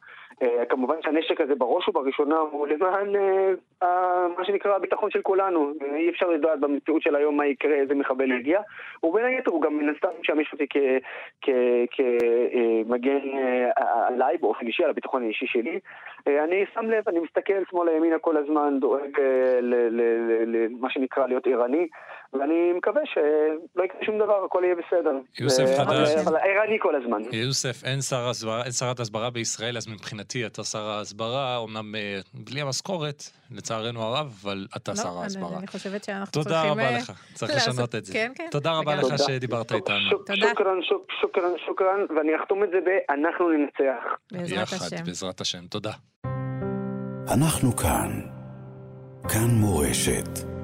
כמובן 0.70 0.96
שהנשק 1.02 1.42
הזה 1.42 1.56
בראש 1.56 1.90
ובראשונה 1.90 2.38
הוא 2.38 2.68
למען 2.68 3.14
מה 4.38 4.46
שנקרא 4.46 4.76
הביטחון 4.76 5.12
של 5.12 5.22
כולנו. 5.22 5.72
אי 5.96 6.10
אפשר 6.10 6.30
לדעת 6.30 6.60
במציאות 6.60 7.02
של 7.02 7.16
היום 7.16 7.38
מה 7.38 7.46
יקרה, 7.46 7.76
איזה 7.76 7.96
מחבל 7.96 8.32
יגיע. 8.32 8.62
ובין 9.04 9.26
היתר 9.26 9.52
הוא 9.52 9.62
גם 9.62 9.78
מן 9.78 9.90
הסתם 9.90 10.08
משמש 10.22 10.54
אותי 10.54 10.68
כמגן 11.92 13.20
עליי 14.08 14.38
באופן 14.38 14.68
אישי, 14.68 14.84
על 14.84 14.90
הביטחון 14.90 15.24
האישי 15.24 15.48
שלי. 15.48 15.80
אני 16.28 16.66
שם 16.74 16.86
לב, 16.86 17.04
אני 17.10 17.20
מסתכל 17.20 17.64
שמאלה 17.72 17.92
ימינה 17.92 18.20
כל 18.20 18.38
הזמן, 18.38 18.80
דואג 18.80 19.20
למה 20.46 20.90
שנקרא 20.90 21.28
להיות 21.28 21.48
ערני. 21.48 21.88
ואני 22.34 22.74
מקווה 22.78 23.02
שלא 23.06 23.84
יקרה 23.84 24.00
שום 24.06 24.20
דבר, 24.20 24.44
הכל 24.46 24.62
יהיה 24.64 24.76
בסדר. 24.76 25.12
יוסף 25.40 25.78
חדש. 25.78 26.10
אבל 26.28 26.36
ערני 26.36 26.78
כל 26.80 26.96
הזמן. 26.96 27.22
יוסף, 27.32 27.84
אין, 27.84 28.02
שר 28.02 28.30
הסברה, 28.30 28.64
אין 28.64 28.72
שרת 28.72 29.00
הסברה 29.00 29.30
בישראל, 29.30 29.78
אז 29.78 29.88
מבחינתי 29.88 30.46
אתה 30.46 30.64
שר 30.64 30.90
ההסברה, 30.90 31.64
אמנם 31.64 31.96
אה, 31.96 32.20
בלי 32.34 32.62
המשכורת, 32.62 33.24
לצערנו 33.52 34.02
הרב, 34.02 34.34
אבל 34.44 34.68
אתה 34.78 34.92
לא, 34.92 34.98
שר 34.98 35.18
ההסברה. 35.18 35.58
אני 35.58 35.68
חושבת 35.68 36.04
שאנחנו 36.04 36.32
צריכים... 36.32 36.44
תודה 36.44 36.72
רבה 36.72 36.84
אה, 36.84 36.98
לך, 36.98 37.12
צריך 37.34 37.52
לשנות 37.56 37.96
את 37.96 38.06
זה. 38.06 38.14
כן, 38.14 38.32
כן. 38.36 38.48
תודה 38.52 38.72
רבה 38.72 38.96
לך 38.96 39.08
שדיברת 39.28 39.72
איתנו. 39.72 40.10
תודה. 40.10 40.36
שוקרן, 40.36 40.80
שוקרן, 41.22 41.52
שוקרן, 41.66 42.06
ואני 42.18 42.36
אחתום 42.44 42.64
את 42.64 42.70
זה 42.70 42.78
ב"אנחנו 42.86 43.50
ננצח". 43.50 44.04
בעזרת 44.32 44.68
השם. 44.68 44.76
יחד, 44.76 45.06
בעזרת 45.06 45.42
השם. 45.42 45.68
תודה. 45.68 45.92
אנחנו 47.34 47.76
כאן. 47.76 48.22
כאן 49.30 49.50
מורשת. 49.60 50.59